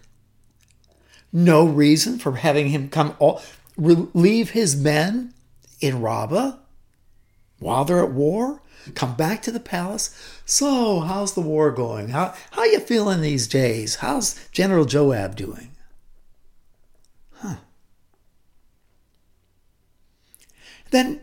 No 1.33 1.65
reason 1.65 2.17
for 2.17 2.37
having 2.37 2.69
him 2.69 2.89
come 2.89 3.15
all, 3.19 3.41
leave 3.75 4.51
his 4.51 4.75
men 4.75 5.33
in 5.81 6.01
Rabbah 6.01 6.53
while 7.59 7.83
they're 7.83 8.03
at 8.03 8.11
war 8.11 8.61
come 8.95 9.15
back 9.15 9.41
to 9.43 9.51
the 9.51 9.59
palace. 9.59 10.15
So, 10.45 11.01
how's 11.01 11.33
the 11.33 11.41
war 11.41 11.71
going? 11.71 12.09
How 12.09 12.33
how 12.51 12.63
you 12.63 12.79
feeling 12.79 13.21
these 13.21 13.47
days? 13.47 13.95
How's 13.95 14.47
General 14.51 14.85
Joab 14.85 15.35
doing? 15.35 15.71
Then 20.91 21.21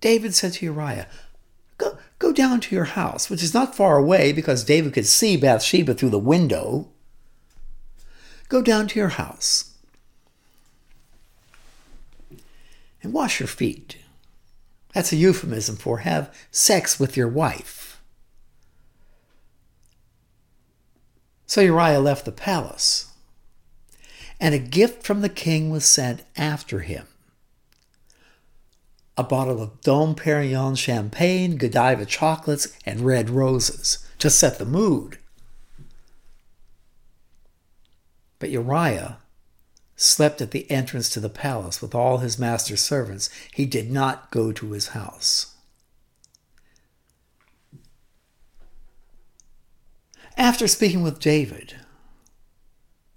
David 0.00 0.34
said 0.34 0.54
to 0.54 0.66
Uriah, 0.66 1.06
Go, 1.76 1.98
go 2.18 2.32
down 2.32 2.60
to 2.60 2.74
your 2.74 2.84
house, 2.84 3.30
which 3.30 3.42
is 3.42 3.54
not 3.54 3.76
far 3.76 3.96
away 3.96 4.32
because 4.32 4.64
David 4.64 4.92
could 4.92 5.06
see 5.06 5.36
Bathsheba 5.36 5.94
through 5.94 6.10
the 6.10 6.18
window. 6.18 6.88
Go 8.48 8.62
down 8.62 8.88
to 8.88 8.98
your 8.98 9.10
house 9.10 9.74
and 13.02 13.12
wash 13.12 13.38
your 13.38 13.46
feet 13.46 13.98
that's 14.98 15.12
a 15.12 15.16
euphemism 15.16 15.76
for 15.76 15.98
have 15.98 16.34
sex 16.50 16.98
with 16.98 17.16
your 17.16 17.28
wife. 17.28 18.00
So 21.46 21.60
Uriah 21.60 22.00
left 22.00 22.24
the 22.24 22.32
palace, 22.32 23.12
and 24.40 24.54
a 24.54 24.58
gift 24.58 25.04
from 25.04 25.20
the 25.20 25.28
king 25.28 25.70
was 25.70 25.84
sent 25.84 26.22
after 26.36 26.80
him 26.80 27.06
a 29.18 29.24
bottle 29.24 29.60
of 29.60 29.80
Dom 29.80 30.14
Perignon 30.14 30.76
champagne, 30.76 31.56
Godiva 31.56 32.06
chocolates, 32.06 32.68
and 32.86 33.00
red 33.00 33.28
roses 33.28 33.98
to 34.20 34.30
set 34.30 34.58
the 34.58 34.64
mood. 34.64 35.18
But 38.38 38.50
Uriah 38.50 39.18
slept 39.96 40.40
at 40.40 40.52
the 40.52 40.70
entrance 40.70 41.10
to 41.10 41.18
the 41.18 41.28
palace 41.28 41.82
with 41.82 41.96
all 41.96 42.18
his 42.18 42.38
master's 42.38 42.80
servants. 42.80 43.28
He 43.52 43.66
did 43.66 43.90
not 43.90 44.30
go 44.30 44.52
to 44.52 44.70
his 44.70 44.88
house. 44.88 45.56
After 50.36 50.68
speaking 50.68 51.02
with 51.02 51.18
David 51.18 51.74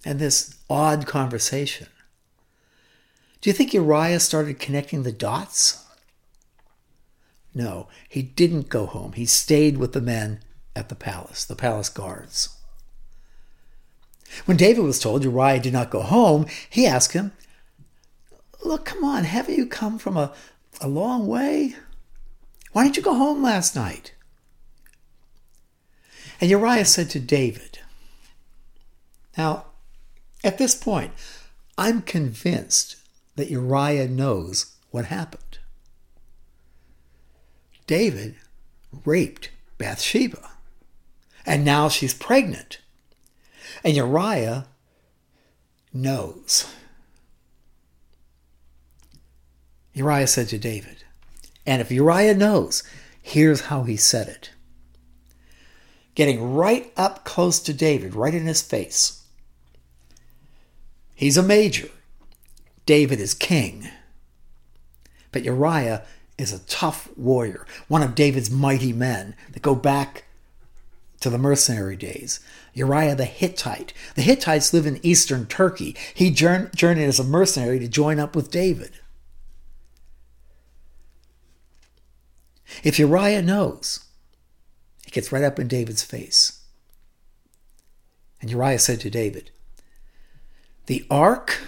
and 0.03 0.17
this 0.17 0.57
odd 0.67 1.05
conversation, 1.05 1.85
do 3.41 3.51
you 3.51 3.53
think 3.53 3.75
Uriah 3.75 4.19
started 4.19 4.57
connecting 4.57 5.03
the 5.03 5.11
dots? 5.11 5.85
No, 7.53 7.87
he 8.07 8.21
didn't 8.21 8.69
go 8.69 8.85
home. 8.85 9.13
He 9.13 9.25
stayed 9.25 9.77
with 9.77 9.93
the 9.93 10.01
men 10.01 10.41
at 10.75 10.89
the 10.89 10.95
palace, 10.95 11.43
the 11.43 11.55
palace 11.55 11.89
guards. 11.89 12.49
When 14.45 14.57
David 14.57 14.83
was 14.83 14.99
told 14.99 15.23
Uriah 15.23 15.59
did 15.59 15.73
not 15.73 15.89
go 15.89 16.01
home, 16.01 16.45
he 16.69 16.85
asked 16.85 17.13
him, 17.13 17.33
Look, 18.63 18.85
come 18.85 19.03
on, 19.03 19.25
haven't 19.25 19.57
you 19.57 19.65
come 19.65 19.97
from 19.97 20.15
a, 20.15 20.31
a 20.79 20.87
long 20.87 21.27
way? 21.27 21.75
Why 22.71 22.83
didn't 22.83 22.97
you 22.97 23.03
go 23.03 23.15
home 23.15 23.43
last 23.43 23.75
night? 23.75 24.13
And 26.39 26.49
Uriah 26.49 26.85
said 26.85 27.09
to 27.11 27.19
David, 27.19 27.79
Now, 29.37 29.65
at 30.43 30.57
this 30.57 30.73
point, 30.73 31.11
I'm 31.77 32.01
convinced 32.01 32.95
that 33.35 33.49
Uriah 33.49 34.07
knows 34.07 34.75
what 34.91 35.05
happened. 35.05 35.50
David 37.91 38.35
raped 39.03 39.49
Bathsheba, 39.77 40.51
and 41.45 41.65
now 41.65 41.89
she's 41.89 42.13
pregnant. 42.13 42.79
And 43.83 43.97
Uriah 43.97 44.67
knows. 45.91 46.73
Uriah 49.93 50.27
said 50.27 50.47
to 50.47 50.57
David, 50.57 51.03
and 51.65 51.81
if 51.81 51.91
Uriah 51.91 52.33
knows, 52.33 52.81
here's 53.21 53.63
how 53.63 53.83
he 53.83 53.97
said 53.97 54.29
it. 54.29 54.51
Getting 56.15 56.53
right 56.53 56.93
up 56.95 57.25
close 57.25 57.59
to 57.59 57.73
David, 57.73 58.15
right 58.15 58.33
in 58.33 58.45
his 58.45 58.61
face. 58.61 59.21
He's 61.13 61.35
a 61.35 61.43
major. 61.43 61.89
David 62.85 63.19
is 63.19 63.33
king. 63.33 63.89
But 65.33 65.43
Uriah 65.43 66.05
is 66.41 66.51
a 66.51 66.59
tough 66.59 67.09
warrior, 67.15 67.65
one 67.87 68.01
of 68.01 68.15
David's 68.15 68.49
mighty 68.49 68.91
men 68.91 69.35
that 69.51 69.61
go 69.61 69.75
back 69.75 70.25
to 71.19 71.29
the 71.29 71.37
mercenary 71.37 71.95
days. 71.95 72.39
Uriah 72.73 73.15
the 73.15 73.25
Hittite. 73.25 73.93
The 74.15 74.23
Hittites 74.23 74.73
live 74.73 74.85
in 74.85 74.99
eastern 75.03 75.45
Turkey. 75.45 75.95
He 76.13 76.31
journeyed 76.31 77.07
as 77.07 77.19
a 77.19 77.23
mercenary 77.23 77.79
to 77.79 77.87
join 77.87 78.19
up 78.19 78.35
with 78.35 78.49
David. 78.49 78.91
If 82.83 82.97
Uriah 82.97 83.41
knows, 83.41 84.05
It 85.05 85.13
gets 85.13 85.31
right 85.31 85.43
up 85.43 85.59
in 85.59 85.67
David's 85.67 86.03
face. 86.03 86.61
And 88.39 88.49
Uriah 88.49 88.79
said 88.79 88.99
to 89.01 89.09
David, 89.09 89.51
The 90.87 91.05
ark 91.11 91.61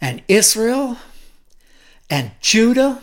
and 0.00 0.22
Israel 0.28 0.98
and 2.10 2.32
Judah 2.40 3.02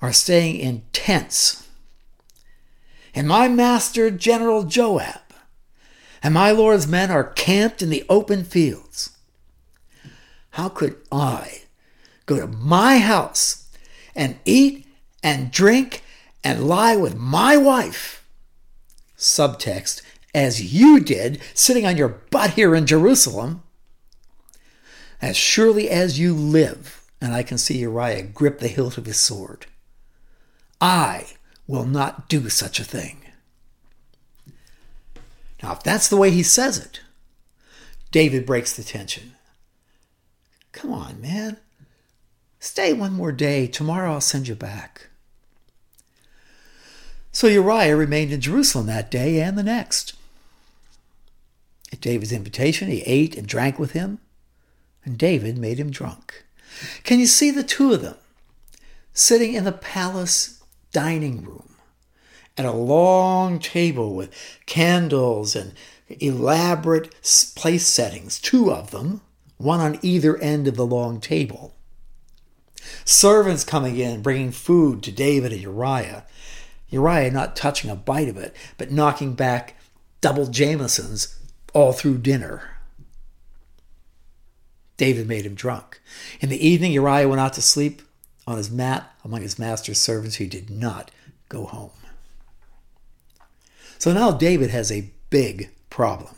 are 0.00 0.12
staying 0.12 0.56
in 0.56 0.82
tents. 0.92 1.68
And 3.14 3.26
my 3.26 3.48
master, 3.48 4.10
General 4.10 4.64
Joab, 4.64 5.20
and 6.22 6.34
my 6.34 6.50
Lord's 6.50 6.86
men 6.86 7.10
are 7.10 7.24
camped 7.24 7.82
in 7.82 7.90
the 7.90 8.04
open 8.08 8.44
fields. 8.44 9.16
How 10.50 10.68
could 10.68 10.96
I 11.10 11.62
go 12.26 12.38
to 12.38 12.46
my 12.46 12.98
house 12.98 13.68
and 14.14 14.38
eat 14.44 14.86
and 15.22 15.50
drink 15.50 16.02
and 16.42 16.68
lie 16.68 16.96
with 16.96 17.16
my 17.16 17.56
wife? 17.56 18.24
Subtext, 19.16 20.02
as 20.34 20.72
you 20.72 21.00
did, 21.00 21.40
sitting 21.54 21.86
on 21.86 21.96
your 21.96 22.08
butt 22.08 22.50
here 22.50 22.74
in 22.74 22.86
Jerusalem. 22.86 23.62
As 25.20 25.36
surely 25.36 25.90
as 25.90 26.20
you 26.20 26.34
live, 26.34 27.04
and 27.20 27.34
I 27.34 27.42
can 27.42 27.58
see 27.58 27.78
Uriah 27.78 28.22
grip 28.22 28.60
the 28.60 28.68
hilt 28.68 28.98
of 28.98 29.06
his 29.06 29.18
sword, 29.18 29.66
I 30.80 31.26
will 31.66 31.84
not 31.84 32.28
do 32.28 32.48
such 32.48 32.78
a 32.78 32.84
thing. 32.84 33.18
Now, 35.62 35.72
if 35.72 35.82
that's 35.82 36.08
the 36.08 36.16
way 36.16 36.30
he 36.30 36.42
says 36.42 36.78
it, 36.78 37.00
David 38.10 38.46
breaks 38.46 38.74
the 38.74 38.84
tension. 38.84 39.32
Come 40.72 40.92
on, 40.92 41.20
man. 41.20 41.56
Stay 42.60 42.92
one 42.92 43.12
more 43.12 43.32
day. 43.32 43.66
Tomorrow 43.66 44.12
I'll 44.12 44.20
send 44.20 44.48
you 44.48 44.54
back. 44.54 45.08
So 47.32 47.46
Uriah 47.46 47.96
remained 47.96 48.32
in 48.32 48.40
Jerusalem 48.40 48.86
that 48.86 49.10
day 49.10 49.40
and 49.40 49.58
the 49.58 49.62
next. 49.62 50.14
At 51.92 52.00
David's 52.00 52.32
invitation, 52.32 52.88
he 52.88 53.02
ate 53.02 53.36
and 53.36 53.46
drank 53.46 53.78
with 53.78 53.92
him, 53.92 54.18
and 55.04 55.16
David 55.16 55.56
made 55.56 55.78
him 55.78 55.90
drunk. 55.90 56.44
Can 57.04 57.18
you 57.18 57.26
see 57.26 57.50
the 57.50 57.62
two 57.62 57.92
of 57.92 58.02
them 58.02 58.16
sitting 59.12 59.54
in 59.54 59.64
the 59.64 59.72
palace 59.72 60.57
dining 60.92 61.44
room 61.44 61.76
at 62.56 62.64
a 62.64 62.72
long 62.72 63.58
table 63.58 64.14
with 64.14 64.34
candles 64.66 65.54
and 65.54 65.72
elaborate 66.08 67.12
place 67.54 67.86
settings, 67.86 68.40
two 68.40 68.72
of 68.72 68.90
them, 68.90 69.20
one 69.56 69.80
on 69.80 69.98
either 70.02 70.36
end 70.38 70.66
of 70.66 70.76
the 70.76 70.86
long 70.86 71.20
table. 71.20 71.74
Servants 73.04 73.64
coming 73.64 73.96
in, 73.96 74.22
bringing 74.22 74.50
food 74.50 75.02
to 75.02 75.12
David 75.12 75.52
and 75.52 75.60
Uriah. 75.60 76.24
Uriah 76.88 77.30
not 77.30 77.56
touching 77.56 77.90
a 77.90 77.96
bite 77.96 78.28
of 78.28 78.36
it, 78.36 78.54
but 78.76 78.90
knocking 78.90 79.34
back 79.34 79.76
double 80.20 80.46
Jamesons 80.46 81.38
all 81.74 81.92
through 81.92 82.18
dinner. 82.18 82.78
David 84.96 85.28
made 85.28 85.46
him 85.46 85.54
drunk. 85.54 86.00
In 86.40 86.48
the 86.48 86.66
evening, 86.66 86.92
Uriah 86.92 87.28
went 87.28 87.40
out 87.40 87.52
to 87.54 87.62
sleep 87.62 88.02
on 88.48 88.56
his 88.56 88.70
mat 88.70 89.14
among 89.22 89.42
his 89.42 89.58
master's 89.58 90.00
servants 90.00 90.36
who 90.36 90.46
did 90.46 90.70
not 90.70 91.10
go 91.50 91.66
home. 91.66 91.90
So 93.98 94.14
now 94.14 94.30
David 94.30 94.70
has 94.70 94.90
a 94.90 95.10
big 95.28 95.70
problem. 95.90 96.34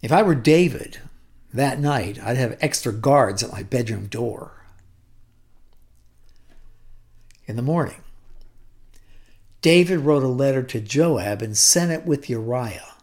If 0.00 0.10
I 0.10 0.22
were 0.22 0.34
David 0.34 1.00
that 1.52 1.78
night, 1.78 2.18
I'd 2.22 2.38
have 2.38 2.56
extra 2.62 2.94
guards 2.94 3.42
at 3.42 3.52
my 3.52 3.62
bedroom 3.62 4.06
door. 4.06 4.64
In 7.44 7.56
the 7.56 7.62
morning, 7.62 8.02
David 9.60 10.00
wrote 10.00 10.22
a 10.22 10.28
letter 10.28 10.62
to 10.62 10.80
Joab 10.80 11.42
and 11.42 11.58
sent 11.58 11.92
it 11.92 12.06
with 12.06 12.30
Uriah. 12.30 12.94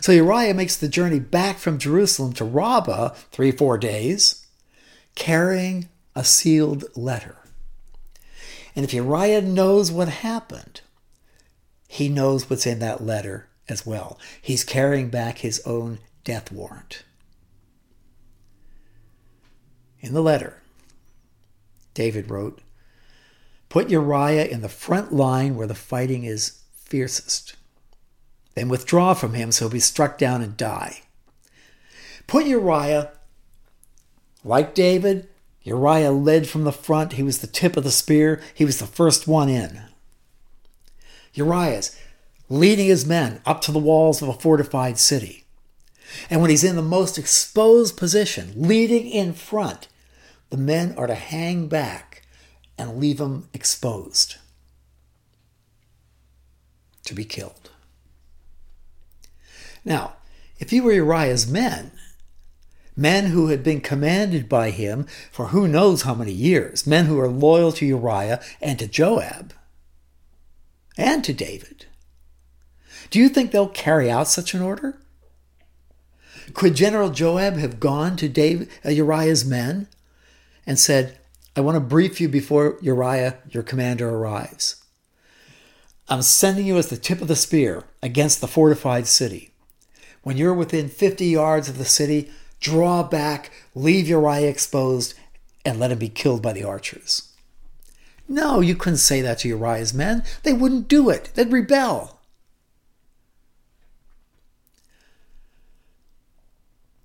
So 0.00 0.12
Uriah 0.12 0.54
makes 0.54 0.76
the 0.76 0.88
journey 0.88 1.20
back 1.20 1.58
from 1.58 1.78
Jerusalem 1.78 2.32
to 2.34 2.44
Rabbah, 2.46 3.10
three, 3.32 3.50
four 3.50 3.76
days, 3.76 4.41
carrying 5.14 5.88
a 6.14 6.24
sealed 6.24 6.84
letter. 6.96 7.36
And 8.74 8.84
if 8.84 8.94
Uriah 8.94 9.42
knows 9.42 9.90
what 9.90 10.08
happened, 10.08 10.80
he 11.88 12.08
knows 12.08 12.48
what's 12.48 12.66
in 12.66 12.78
that 12.78 13.04
letter 13.04 13.48
as 13.68 13.84
well. 13.84 14.18
He's 14.40 14.64
carrying 14.64 15.10
back 15.10 15.38
his 15.38 15.60
own 15.66 15.98
death 16.24 16.50
warrant. 16.50 17.04
In 20.00 20.14
the 20.14 20.22
letter, 20.22 20.62
David 21.94 22.30
wrote, 22.30 22.60
Put 23.68 23.90
Uriah 23.90 24.46
in 24.46 24.60
the 24.60 24.68
front 24.68 25.12
line 25.12 25.54
where 25.54 25.66
the 25.66 25.74
fighting 25.74 26.24
is 26.24 26.62
fiercest. 26.74 27.56
Then 28.54 28.68
withdraw 28.68 29.14
from 29.14 29.34
him 29.34 29.52
so 29.52 29.64
he'll 29.66 29.72
be 29.72 29.80
struck 29.80 30.18
down 30.18 30.42
and 30.42 30.56
die. 30.56 31.02
Put 32.26 32.46
Uriah, 32.46 33.12
like 34.44 34.74
David, 34.74 35.28
Uriah 35.62 36.10
led 36.10 36.48
from 36.48 36.64
the 36.64 36.72
front. 36.72 37.14
He 37.14 37.22
was 37.22 37.38
the 37.38 37.46
tip 37.46 37.76
of 37.76 37.84
the 37.84 37.90
spear. 37.90 38.42
He 38.54 38.64
was 38.64 38.78
the 38.78 38.86
first 38.86 39.28
one 39.28 39.48
in. 39.48 39.82
Uriah's 41.34 41.96
leading 42.48 42.88
his 42.88 43.06
men 43.06 43.40
up 43.46 43.60
to 43.62 43.72
the 43.72 43.78
walls 43.78 44.20
of 44.20 44.28
a 44.28 44.34
fortified 44.34 44.98
city. 44.98 45.44
And 46.28 46.40
when 46.40 46.50
he's 46.50 46.64
in 46.64 46.76
the 46.76 46.82
most 46.82 47.16
exposed 47.16 47.96
position, 47.96 48.52
leading 48.56 49.06
in 49.08 49.32
front, 49.32 49.88
the 50.50 50.56
men 50.58 50.94
are 50.98 51.06
to 51.06 51.14
hang 51.14 51.68
back 51.68 52.22
and 52.76 52.98
leave 52.98 53.20
him 53.20 53.48
exposed 53.54 54.36
to 57.04 57.14
be 57.14 57.24
killed. 57.24 57.70
Now, 59.84 60.14
if 60.58 60.72
you 60.72 60.82
were 60.82 60.92
Uriah's 60.92 61.46
men, 61.46 61.92
men 62.96 63.26
who 63.26 63.48
had 63.48 63.62
been 63.62 63.80
commanded 63.80 64.48
by 64.48 64.70
him 64.70 65.06
for 65.30 65.48
who 65.48 65.66
knows 65.66 66.02
how 66.02 66.14
many 66.14 66.32
years, 66.32 66.86
men 66.86 67.06
who 67.06 67.18
are 67.18 67.28
loyal 67.28 67.72
to 67.72 67.86
Uriah 67.86 68.40
and 68.60 68.78
to 68.78 68.86
Joab 68.86 69.54
and 70.96 71.24
to 71.24 71.32
David. 71.32 71.86
Do 73.10 73.18
you 73.18 73.28
think 73.28 73.50
they'll 73.50 73.68
carry 73.68 74.10
out 74.10 74.28
such 74.28 74.54
an 74.54 74.62
order? 74.62 74.98
Could 76.54 76.76
General 76.76 77.10
Joab 77.10 77.54
have 77.56 77.80
gone 77.80 78.16
to 78.16 78.28
David, 78.28 78.68
uh, 78.84 78.90
Uriah's 78.90 79.44
men 79.44 79.88
and 80.66 80.78
said, 80.78 81.18
I 81.56 81.60
want 81.60 81.76
to 81.76 81.80
brief 81.80 82.20
you 82.20 82.28
before 82.28 82.78
Uriah, 82.80 83.38
your 83.50 83.62
commander, 83.62 84.08
arrives. 84.08 84.82
I'm 86.08 86.22
sending 86.22 86.66
you 86.66 86.78
as 86.78 86.88
the 86.88 86.96
tip 86.96 87.20
of 87.20 87.28
the 87.28 87.36
spear 87.36 87.84
against 88.02 88.40
the 88.40 88.48
fortified 88.48 89.06
city. 89.06 89.50
When 90.22 90.36
you're 90.36 90.54
within 90.54 90.88
50 90.88 91.26
yards 91.26 91.68
of 91.68 91.78
the 91.78 91.84
city, 91.84 92.30
draw 92.62 93.02
back, 93.02 93.50
leave 93.74 94.08
Uriah 94.08 94.48
exposed, 94.48 95.14
and 95.64 95.78
let 95.78 95.90
him 95.90 95.98
be 95.98 96.08
killed 96.08 96.40
by 96.40 96.54
the 96.54 96.64
archers. 96.64 97.34
No, 98.26 98.60
you 98.60 98.74
couldn't 98.74 98.98
say 98.98 99.20
that 99.20 99.40
to 99.40 99.48
Uriah's 99.48 99.92
men. 99.92 100.24
They 100.44 100.54
wouldn't 100.54 100.88
do 100.88 101.10
it, 101.10 101.30
they'd 101.34 101.52
rebel. 101.52 102.20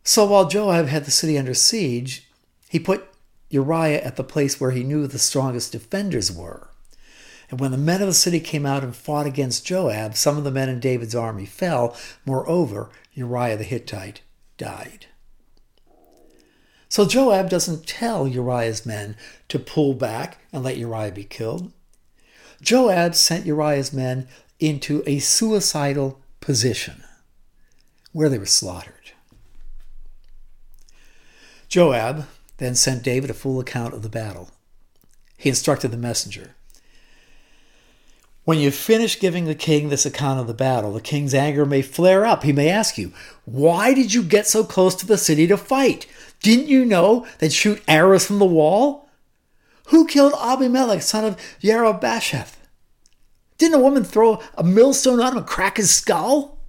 So 0.03 0.25
while 0.25 0.47
Joab 0.47 0.87
had 0.87 1.03
the 1.03 1.11
city 1.11 1.37
under 1.37 1.53
siege, 1.53 2.29
he 2.69 2.79
put 2.79 3.09
Uriah 3.49 4.01
at 4.01 4.15
the 4.15 4.23
place 4.23 4.59
where 4.59 4.71
he 4.71 4.83
knew 4.83 5.05
the 5.05 5.19
strongest 5.19 5.73
defenders 5.73 6.31
were. 6.31 6.69
And 7.49 7.59
when 7.59 7.71
the 7.71 7.77
men 7.77 8.01
of 8.01 8.07
the 8.07 8.13
city 8.13 8.39
came 8.39 8.65
out 8.65 8.83
and 8.83 8.95
fought 8.95 9.25
against 9.25 9.65
Joab, 9.65 10.15
some 10.15 10.37
of 10.37 10.43
the 10.43 10.51
men 10.51 10.69
in 10.69 10.79
David's 10.79 11.15
army 11.15 11.45
fell. 11.45 11.95
Moreover, 12.25 12.89
Uriah 13.13 13.57
the 13.57 13.63
Hittite 13.63 14.21
died. 14.57 15.07
So 16.89 17.05
Joab 17.05 17.49
doesn't 17.49 17.85
tell 17.85 18.27
Uriah's 18.27 18.85
men 18.85 19.15
to 19.49 19.59
pull 19.59 19.93
back 19.93 20.39
and 20.53 20.63
let 20.63 20.77
Uriah 20.77 21.11
be 21.11 21.23
killed. 21.23 21.71
Joab 22.61 23.15
sent 23.15 23.45
Uriah's 23.45 23.93
men 23.93 24.27
into 24.59 25.03
a 25.05 25.19
suicidal 25.19 26.21
position 26.39 27.03
where 28.13 28.29
they 28.29 28.39
were 28.39 28.45
slaughtered. 28.45 28.93
Joab 31.67 32.25
then 32.57 32.75
sent 32.75 33.03
David 33.03 33.29
a 33.29 33.35
full 33.35 33.59
account 33.59 33.93
of 33.93 34.01
the 34.01 34.09
battle. 34.09 34.49
He 35.37 35.49
instructed 35.49 35.91
the 35.91 35.97
messenger 35.97 36.55
When 38.43 38.57
you 38.59 38.71
finish 38.71 39.19
giving 39.19 39.45
the 39.45 39.53
king 39.53 39.89
this 39.89 40.05
account 40.05 40.39
of 40.39 40.47
the 40.47 40.53
battle, 40.53 40.93
the 40.93 41.01
king's 41.01 41.33
anger 41.33 41.65
may 41.65 41.81
flare 41.81 42.25
up. 42.25 42.43
He 42.43 42.53
may 42.53 42.69
ask 42.69 42.97
you, 42.97 43.11
Why 43.45 43.93
did 43.93 44.13
you 44.13 44.23
get 44.23 44.47
so 44.47 44.63
close 44.63 44.95
to 44.95 45.05
the 45.05 45.17
city 45.17 45.45
to 45.47 45.57
fight? 45.57 46.07
Didn't 46.41 46.67
you 46.67 46.85
know 46.85 47.25
they'd 47.39 47.53
shoot 47.53 47.83
arrows 47.87 48.25
from 48.25 48.39
the 48.39 48.45
wall? 48.45 49.09
Who 49.87 50.05
killed 50.05 50.33
Abimelech, 50.39 51.01
son 51.01 51.25
of 51.25 51.37
Jerub-Besheth? 51.61 52.55
Didn't 53.57 53.79
a 53.79 53.83
woman 53.83 54.03
throw 54.03 54.41
a 54.55 54.63
millstone 54.63 55.19
on 55.19 55.31
him 55.31 55.37
and 55.37 55.47
crack 55.47 55.77
his 55.77 55.93
skull? 55.93 56.59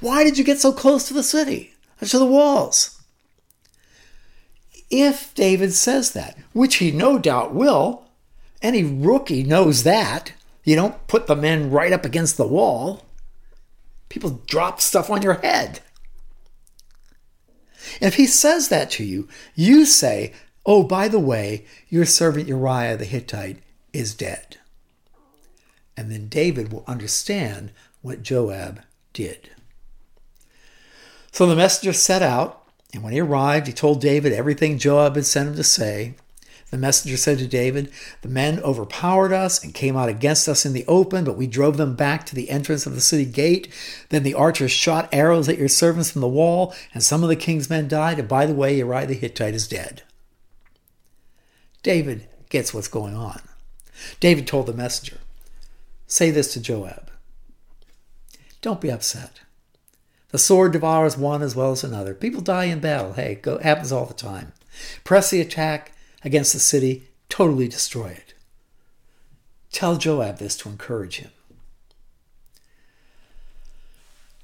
Why 0.00 0.24
did 0.24 0.36
you 0.36 0.44
get 0.44 0.58
so 0.58 0.72
close 0.72 1.06
to 1.08 1.14
the 1.14 1.22
city, 1.22 1.74
to 2.00 2.18
the 2.18 2.26
walls? 2.26 3.00
If 4.90 5.34
David 5.34 5.72
says 5.74 6.12
that, 6.12 6.36
which 6.52 6.76
he 6.76 6.90
no 6.90 7.18
doubt 7.18 7.54
will, 7.54 8.08
Any 8.60 8.82
rookie 8.82 9.44
knows 9.44 9.84
that. 9.84 10.32
You 10.64 10.76
don't 10.76 11.06
put 11.06 11.26
the 11.26 11.36
men 11.36 11.70
right 11.70 11.92
up 11.92 12.04
against 12.04 12.36
the 12.36 12.46
wall. 12.46 13.06
People 14.08 14.42
drop 14.46 14.80
stuff 14.80 15.10
on 15.10 15.22
your 15.22 15.34
head. 15.34 15.80
If 18.00 18.14
he 18.14 18.26
says 18.26 18.68
that 18.68 18.90
to 18.92 19.04
you, 19.04 19.28
you 19.54 19.84
say, 19.84 20.32
Oh, 20.66 20.82
by 20.82 21.08
the 21.08 21.18
way, 21.18 21.64
your 21.88 22.04
servant 22.04 22.46
Uriah 22.46 22.96
the 22.96 23.04
Hittite 23.04 23.58
is 23.92 24.14
dead. 24.14 24.58
And 25.96 26.10
then 26.10 26.28
David 26.28 26.72
will 26.72 26.84
understand 26.86 27.72
what 28.02 28.22
Joab 28.22 28.82
did. 29.12 29.50
So 31.32 31.46
the 31.46 31.56
messenger 31.56 31.92
set 31.92 32.22
out, 32.22 32.62
and 32.92 33.02
when 33.02 33.12
he 33.12 33.20
arrived, 33.20 33.66
he 33.66 33.72
told 33.72 34.00
David 34.00 34.32
everything 34.32 34.78
Joab 34.78 35.16
had 35.16 35.26
sent 35.26 35.48
him 35.48 35.56
to 35.56 35.64
say. 35.64 36.14
The 36.70 36.76
messenger 36.76 37.16
said 37.16 37.38
to 37.38 37.46
David, 37.46 37.90
The 38.20 38.28
men 38.28 38.60
overpowered 38.60 39.32
us 39.32 39.62
and 39.62 39.72
came 39.72 39.96
out 39.96 40.10
against 40.10 40.48
us 40.48 40.66
in 40.66 40.74
the 40.74 40.84
open, 40.86 41.24
but 41.24 41.36
we 41.36 41.46
drove 41.46 41.78
them 41.78 41.96
back 41.96 42.26
to 42.26 42.34
the 42.34 42.50
entrance 42.50 42.84
of 42.84 42.94
the 42.94 43.00
city 43.00 43.24
gate. 43.24 43.72
Then 44.10 44.22
the 44.22 44.34
archers 44.34 44.70
shot 44.70 45.08
arrows 45.10 45.48
at 45.48 45.58
your 45.58 45.68
servants 45.68 46.10
from 46.10 46.20
the 46.20 46.28
wall, 46.28 46.74
and 46.92 47.02
some 47.02 47.22
of 47.22 47.30
the 47.30 47.36
king's 47.36 47.70
men 47.70 47.88
died. 47.88 48.18
And 48.18 48.28
by 48.28 48.44
the 48.44 48.54
way, 48.54 48.76
Uriah 48.76 49.06
the 49.06 49.14
Hittite 49.14 49.54
is 49.54 49.66
dead. 49.66 50.02
David 51.82 52.28
gets 52.50 52.74
what's 52.74 52.88
going 52.88 53.14
on. 53.14 53.40
David 54.20 54.46
told 54.46 54.66
the 54.66 54.74
messenger, 54.74 55.18
Say 56.06 56.30
this 56.30 56.52
to 56.52 56.60
Joab 56.60 57.10
Don't 58.60 58.80
be 58.80 58.90
upset. 58.90 59.40
The 60.30 60.38
sword 60.38 60.72
devours 60.72 61.16
one 61.16 61.40
as 61.40 61.56
well 61.56 61.72
as 61.72 61.82
another. 61.82 62.12
People 62.12 62.42
die 62.42 62.64
in 62.64 62.80
battle. 62.80 63.14
Hey, 63.14 63.36
go, 63.36 63.56
happens 63.58 63.90
all 63.90 64.04
the 64.04 64.12
time. 64.12 64.52
Press 65.02 65.30
the 65.30 65.40
attack 65.40 65.92
against 66.28 66.52
the 66.52 66.60
city, 66.60 67.08
totally 67.30 67.66
destroy 67.68 68.08
it. 68.08 68.34
Tell 69.72 69.96
Joab 69.96 70.36
this 70.36 70.58
to 70.58 70.68
encourage 70.68 71.16
him. 71.16 71.30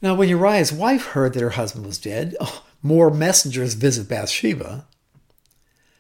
Now, 0.01 0.15
when 0.15 0.31
Uriah's 0.31 0.73
wife 0.73 1.09
heard 1.09 1.35
that 1.35 1.43
her 1.43 1.51
husband 1.51 1.85
was 1.85 1.99
dead, 1.99 2.37
oh, 2.41 2.65
more 2.83 3.11
messengers 3.11 3.75
visit 3.75 4.09
Bathsheba. 4.09 4.87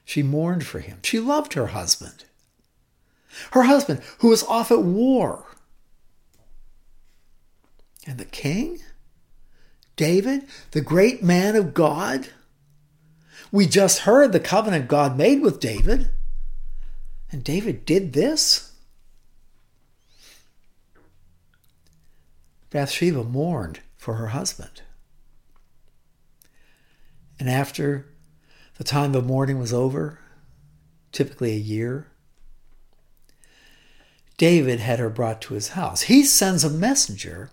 She 0.06 0.22
mourned 0.22 0.66
for 0.66 0.80
him. 0.80 1.00
She 1.02 1.20
loved 1.20 1.52
her 1.52 1.68
husband. 1.68 2.24
Her 3.50 3.64
husband, 3.64 4.00
who 4.18 4.28
was 4.28 4.42
off 4.44 4.70
at 4.70 4.82
war. 4.82 5.44
And 8.06 8.16
the 8.16 8.24
king? 8.24 8.80
David, 9.96 10.46
the 10.70 10.80
great 10.80 11.22
man 11.22 11.56
of 11.56 11.74
God? 11.74 12.28
We 13.54 13.68
just 13.68 14.00
heard 14.00 14.32
the 14.32 14.40
covenant 14.40 14.88
God 14.88 15.16
made 15.16 15.40
with 15.40 15.60
David. 15.60 16.10
And 17.30 17.44
David 17.44 17.84
did 17.84 18.12
this? 18.12 18.72
Bathsheba 22.70 23.22
mourned 23.22 23.78
for 23.96 24.14
her 24.14 24.26
husband. 24.26 24.82
And 27.38 27.48
after 27.48 28.06
the 28.76 28.82
time 28.82 29.14
of 29.14 29.24
mourning 29.24 29.60
was 29.60 29.72
over, 29.72 30.18
typically 31.12 31.52
a 31.52 31.56
year, 31.56 32.08
David 34.36 34.80
had 34.80 34.98
her 34.98 35.08
brought 35.08 35.40
to 35.42 35.54
his 35.54 35.68
house. 35.68 36.02
He 36.02 36.24
sends 36.24 36.64
a 36.64 36.70
messenger 36.70 37.50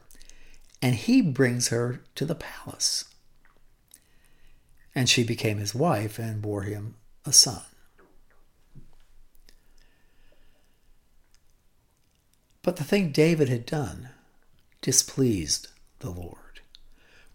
and 0.81 0.95
he 0.95 1.21
brings 1.21 1.67
her 1.67 2.01
to 2.15 2.25
the 2.25 2.33
palace 2.33 3.10
and 4.93 5.09
she 5.09 5.23
became 5.23 5.57
his 5.57 5.73
wife 5.73 6.19
and 6.19 6.41
bore 6.41 6.63
him 6.63 6.95
a 7.25 7.31
son. 7.31 7.61
But 12.63 12.75
the 12.75 12.83
thing 12.83 13.11
David 13.11 13.49
had 13.49 13.65
done 13.65 14.09
displeased 14.81 15.67
the 15.99 16.11
Lord. 16.11 16.61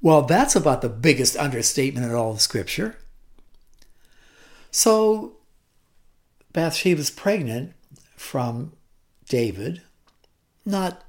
Well, 0.01 0.23
that's 0.23 0.55
about 0.55 0.83
the 0.83 0.89
biggest 0.89 1.37
understatement 1.37 2.07
in 2.07 2.15
all 2.15 2.33
of 2.33 2.41
Scripture. 2.41 2.99
So 4.71 5.37
Bathsheba's 6.53 7.11
pregnant 7.11 7.73
from 8.17 8.73
David, 9.29 9.83
not 10.65 11.03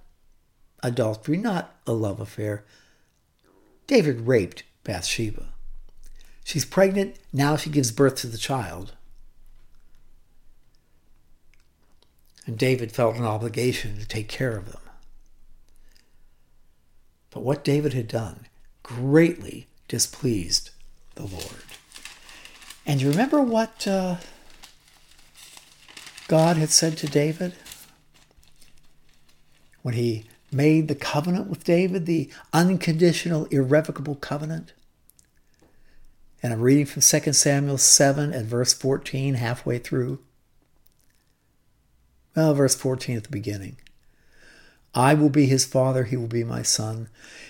adultery, 0.82 1.38
not 1.38 1.76
a 1.86 1.94
love 1.94 2.20
affair. 2.20 2.64
David 3.88 4.22
raped 4.22 4.64
Bathsheba. 4.84 5.50
She's 6.48 6.64
pregnant. 6.64 7.18
Now 7.34 7.58
she 7.58 7.70
gives 7.70 7.92
birth 7.92 8.16
to 8.22 8.28
the 8.28 8.38
child. 8.38 8.94
And 12.46 12.58
David 12.58 12.94
felt 12.94 13.18
an 13.18 13.26
obligation 13.26 13.98
to 13.98 14.08
take 14.08 14.30
care 14.30 14.56
of 14.56 14.72
them. 14.72 14.80
But 17.32 17.44
what 17.44 17.66
David 17.66 17.92
had 17.92 18.08
done 18.08 18.46
greatly 18.82 19.68
displeased 19.90 20.70
the 21.16 21.24
Lord. 21.24 21.66
And 22.86 23.02
you 23.02 23.10
remember 23.10 23.42
what 23.42 23.86
uh, 23.86 24.16
God 26.30 26.56
had 26.56 26.70
said 26.70 26.96
to 27.00 27.08
David? 27.08 27.56
When 29.82 29.96
he 29.96 30.24
made 30.50 30.88
the 30.88 30.96
covenant 30.96 31.48
with 31.50 31.66
David, 31.66 32.06
the 32.06 32.30
unconditional, 32.54 33.48
irrevocable 33.48 34.16
covenant? 34.16 34.72
And 36.42 36.54
I'm 36.54 36.62
reading 36.62 36.86
from 36.86 37.02
2 37.02 37.34
Samuel 37.34 37.78
7 37.78 38.34
at 38.34 38.46
verse 38.46 38.74
14, 38.74 39.36
halfway 39.36 39.80
through. 39.80 40.20
Well, 42.36 42.54
verse 42.54 42.76
14 42.76 43.18
at 43.18 43.24
the 43.24 43.30
beginning. 43.30 43.78
I 44.94 45.14
will 45.14 45.30
be 45.30 45.48
his 45.48 45.66
father, 45.66 46.04
he 46.04 46.18
will 46.18 46.28
be 46.28 46.44
my 46.44 46.62
son. 46.62 47.10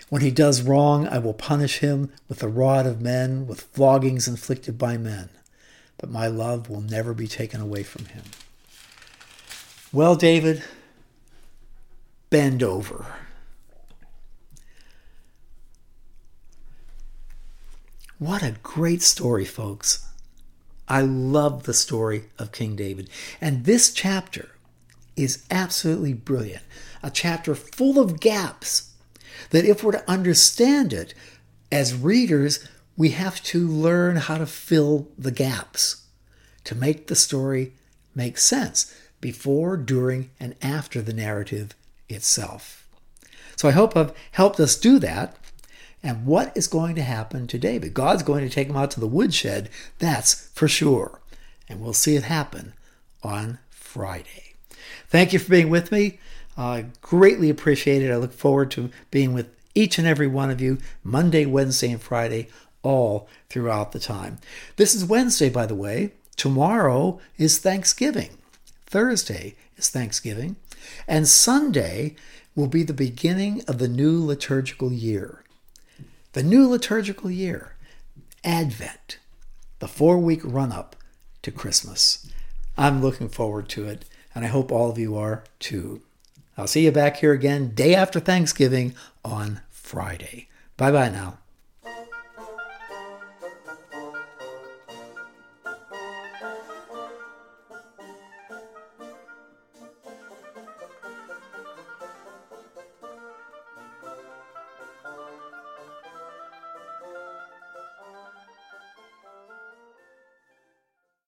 When 0.09 0.21
he 0.21 0.31
does 0.31 0.61
wrong, 0.61 1.07
I 1.07 1.19
will 1.19 1.33
punish 1.33 1.79
him 1.79 2.11
with 2.29 2.39
the 2.39 2.47
rod 2.47 2.85
of 2.85 3.01
men, 3.01 3.47
with 3.47 3.71
floggings 3.73 4.27
inflicted 4.27 4.77
by 4.77 4.97
men. 4.97 5.29
But 5.97 6.09
my 6.09 6.27
love 6.27 6.69
will 6.69 6.81
never 6.81 7.13
be 7.13 7.27
taken 7.27 7.59
away 7.59 7.83
from 7.83 8.05
him. 8.05 8.23
Well, 9.91 10.15
David, 10.15 10.63
bend 12.29 12.63
over. 12.63 13.05
What 18.19 18.41
a 18.41 18.55
great 18.63 19.03
story, 19.03 19.45
folks. 19.45 20.03
I 20.87 21.01
love 21.01 21.63
the 21.63 21.73
story 21.73 22.25
of 22.39 22.51
King 22.51 22.75
David. 22.75 23.11
And 23.39 23.65
this 23.65 23.93
chapter 23.93 24.49
is 25.15 25.43
absolutely 25.51 26.13
brilliant. 26.13 26.63
A 27.03 27.11
chapter 27.11 27.53
full 27.53 27.99
of 27.99 28.19
gaps 28.19 28.93
that, 29.51 29.65
if 29.65 29.83
we're 29.83 29.91
to 29.91 30.09
understand 30.09 30.93
it 30.93 31.13
as 31.71 31.93
readers, 31.93 32.67
we 32.95 33.09
have 33.09 33.43
to 33.43 33.67
learn 33.67 34.15
how 34.15 34.39
to 34.39 34.47
fill 34.47 35.09
the 35.15 35.31
gaps 35.31 36.07
to 36.63 36.73
make 36.73 37.07
the 37.07 37.15
story 37.15 37.73
make 38.15 38.39
sense 38.39 38.95
before, 39.21 39.77
during, 39.77 40.31
and 40.39 40.55
after 40.59 41.03
the 41.03 41.13
narrative 41.13 41.75
itself. 42.09 42.87
So 43.55 43.67
I 43.67 43.73
hope 43.73 43.95
I've 43.95 44.13
helped 44.31 44.59
us 44.59 44.75
do 44.75 44.97
that 44.99 45.37
and 46.07 46.25
what 46.25 46.55
is 46.55 46.67
going 46.67 46.95
to 46.95 47.01
happen 47.01 47.47
to 47.47 47.59
David? 47.59 47.93
God's 47.93 48.23
going 48.23 48.47
to 48.47 48.49
take 48.49 48.69
him 48.69 48.77
out 48.77 48.91
to 48.91 49.01
the 49.01 49.05
woodshed, 49.05 49.69
that's 49.99 50.47
for 50.53 50.65
sure. 50.65 51.19
And 51.67 51.81
we'll 51.81 51.91
see 51.91 52.15
it 52.15 52.23
happen 52.23 52.71
on 53.23 53.59
Friday. 53.69 54.53
Thank 55.09 55.33
you 55.33 55.39
for 55.39 55.49
being 55.49 55.69
with 55.69 55.91
me. 55.91 56.19
I 56.55 56.79
uh, 56.79 56.83
greatly 57.01 57.49
appreciate 57.49 58.01
it. 58.01 58.09
I 58.09 58.15
look 58.15 58.31
forward 58.31 58.71
to 58.71 58.89
being 59.11 59.33
with 59.33 59.49
each 59.75 59.97
and 59.97 60.07
every 60.07 60.27
one 60.27 60.49
of 60.49 60.61
you 60.61 60.77
Monday, 61.03 61.45
Wednesday, 61.45 61.91
and 61.91 62.01
Friday, 62.01 62.47
all 62.83 63.27
throughout 63.49 63.91
the 63.91 63.99
time. 63.99 64.37
This 64.77 64.95
is 64.95 65.03
Wednesday, 65.03 65.49
by 65.49 65.65
the 65.65 65.75
way. 65.75 66.13
Tomorrow 66.37 67.19
is 67.37 67.59
Thanksgiving. 67.59 68.29
Thursday 68.85 69.55
is 69.75 69.89
Thanksgiving. 69.89 70.55
And 71.05 71.27
Sunday 71.27 72.15
will 72.55 72.67
be 72.67 72.83
the 72.83 72.93
beginning 72.93 73.61
of 73.67 73.77
the 73.77 73.89
new 73.89 74.23
liturgical 74.23 74.93
year 74.93 75.43
the 76.37 76.43
new 76.43 76.67
liturgical 76.67 77.31
year, 77.31 77.73
Advent, 78.43 79.17
the 79.79 79.87
four 79.87 80.19
week 80.19 80.41
run 80.43 80.71
up 80.71 80.95
to 81.41 81.49
Christmas. 81.49 82.31
I'm 82.77 83.01
looking 83.01 83.27
forward 83.27 83.67
to 83.69 83.87
it, 83.87 84.05
and 84.35 84.45
I 84.45 84.49
hope 84.49 84.71
all 84.71 84.91
of 84.91 84.99
you 84.99 85.17
are 85.17 85.43
too. 85.57 86.03
I'll 86.55 86.67
see 86.67 86.85
you 86.85 86.91
back 86.91 87.17
here 87.17 87.33
again 87.33 87.69
day 87.73 87.95
after 87.95 88.19
Thanksgiving 88.19 88.93
on 89.25 89.61
Friday. 89.71 90.47
Bye 90.77 90.91
bye 90.91 91.09
now. 91.09 91.39